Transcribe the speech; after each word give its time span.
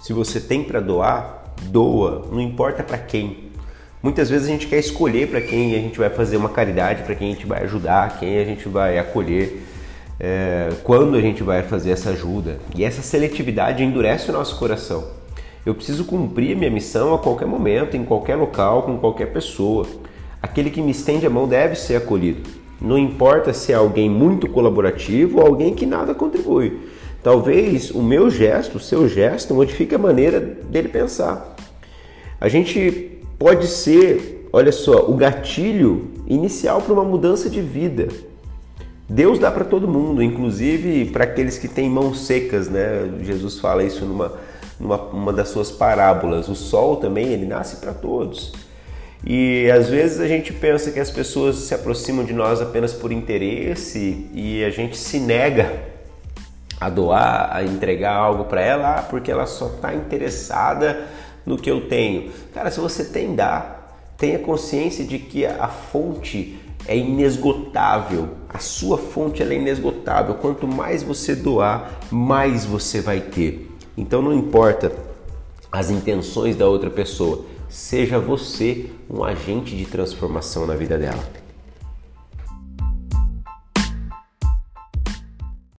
Se 0.00 0.14
você 0.14 0.40
tem 0.40 0.64
para 0.64 0.80
doar, 0.80 1.54
doa, 1.64 2.26
não 2.32 2.40
importa 2.40 2.82
para 2.82 2.96
quem. 2.96 3.50
Muitas 4.02 4.30
vezes 4.30 4.48
a 4.48 4.50
gente 4.50 4.66
quer 4.66 4.78
escolher 4.78 5.28
para 5.28 5.42
quem 5.42 5.74
a 5.74 5.78
gente 5.78 5.98
vai 5.98 6.08
fazer 6.08 6.38
uma 6.38 6.48
caridade, 6.48 7.02
para 7.02 7.14
quem 7.14 7.30
a 7.30 7.34
gente 7.34 7.46
vai 7.46 7.62
ajudar, 7.64 8.18
quem 8.18 8.38
a 8.38 8.44
gente 8.44 8.66
vai 8.66 8.98
acolher, 8.98 9.62
é, 10.18 10.70
quando 10.84 11.16
a 11.16 11.20
gente 11.20 11.42
vai 11.42 11.62
fazer 11.62 11.90
essa 11.90 12.10
ajuda. 12.10 12.58
E 12.74 12.82
essa 12.82 13.02
seletividade 13.02 13.84
endurece 13.84 14.30
o 14.30 14.32
nosso 14.32 14.58
coração. 14.58 15.04
Eu 15.66 15.74
preciso 15.74 16.06
cumprir 16.06 16.56
minha 16.56 16.70
missão 16.70 17.14
a 17.14 17.18
qualquer 17.18 17.46
momento, 17.46 17.94
em 17.94 18.02
qualquer 18.02 18.36
local, 18.36 18.84
com 18.84 18.96
qualquer 18.96 19.26
pessoa. 19.26 19.86
Aquele 20.42 20.70
que 20.70 20.80
me 20.80 20.92
estende 20.92 21.26
a 21.26 21.30
mão 21.30 21.46
deve 21.46 21.74
ser 21.74 21.96
acolhido. 21.96 22.48
Não 22.80 22.96
importa 22.96 23.52
se 23.52 23.70
é 23.70 23.74
alguém 23.74 24.08
muito 24.08 24.48
colaborativo 24.48 25.40
ou 25.40 25.46
alguém 25.46 25.74
que 25.74 25.84
nada 25.84 26.14
contribui. 26.14 26.88
Talvez 27.22 27.90
o 27.90 28.02
meu 28.02 28.30
gesto, 28.30 28.76
o 28.76 28.80
seu 28.80 29.06
gesto, 29.06 29.54
modifique 29.54 29.94
a 29.94 29.98
maneira 29.98 30.40
dele 30.40 30.88
pensar. 30.88 31.54
A 32.40 32.48
gente 32.48 33.18
pode 33.38 33.66
ser, 33.66 34.48
olha 34.52 34.72
só, 34.72 35.10
o 35.10 35.14
gatilho 35.14 36.10
inicial 36.26 36.80
para 36.80 36.94
uma 36.94 37.04
mudança 37.04 37.50
de 37.50 37.60
vida. 37.60 38.08
Deus 39.06 39.38
dá 39.38 39.50
para 39.50 39.64
todo 39.64 39.86
mundo, 39.86 40.22
inclusive 40.22 41.06
para 41.06 41.24
aqueles 41.24 41.58
que 41.58 41.68
têm 41.68 41.90
mãos 41.90 42.26
secas, 42.26 42.70
né? 42.70 43.10
Jesus 43.20 43.58
fala 43.58 43.82
isso 43.82 44.04
numa, 44.06 44.32
numa 44.78 44.96
uma 44.96 45.32
das 45.32 45.48
suas 45.48 45.70
parábolas. 45.70 46.48
O 46.48 46.54
sol 46.54 46.96
também, 46.96 47.26
ele 47.26 47.44
nasce 47.44 47.76
para 47.76 47.92
todos. 47.92 48.52
E 49.26 49.70
às 49.70 49.88
vezes 49.88 50.20
a 50.20 50.26
gente 50.26 50.52
pensa 50.54 50.90
que 50.90 51.00
as 51.00 51.10
pessoas 51.10 51.56
se 51.56 51.74
aproximam 51.74 52.24
de 52.24 52.32
nós 52.32 52.62
apenas 52.62 52.94
por 52.94 53.12
interesse 53.12 54.26
e 54.32 54.64
a 54.64 54.70
gente 54.70 54.96
se 54.96 55.18
nega 55.18 55.89
a 56.80 56.88
doar, 56.88 57.50
a 57.52 57.62
entregar 57.62 58.14
algo 58.14 58.44
para 58.44 58.62
ela 58.62 58.96
ah, 58.96 59.02
porque 59.02 59.30
ela 59.30 59.46
só 59.46 59.66
está 59.66 59.94
interessada 59.94 61.06
no 61.44 61.58
que 61.58 61.70
eu 61.70 61.88
tenho. 61.88 62.32
Cara, 62.54 62.70
se 62.70 62.80
você 62.80 63.04
tem, 63.04 63.34
dá. 63.34 63.76
Tenha 64.16 64.38
consciência 64.38 65.04
de 65.04 65.18
que 65.18 65.44
a 65.44 65.68
fonte 65.68 66.58
é 66.86 66.96
inesgotável. 66.96 68.28
A 68.48 68.58
sua 68.58 68.98
fonte 68.98 69.42
é 69.42 69.52
inesgotável. 69.52 70.34
Quanto 70.34 70.66
mais 70.66 71.02
você 71.02 71.34
doar, 71.34 72.00
mais 72.10 72.64
você 72.64 73.00
vai 73.00 73.20
ter. 73.20 73.70
Então 73.96 74.22
não 74.22 74.32
importa 74.32 74.92
as 75.70 75.90
intenções 75.90 76.56
da 76.56 76.66
outra 76.66 76.90
pessoa. 76.90 77.44
Seja 77.68 78.18
você 78.18 78.90
um 79.08 79.22
agente 79.22 79.76
de 79.76 79.84
transformação 79.86 80.66
na 80.66 80.74
vida 80.74 80.98
dela. 80.98 81.22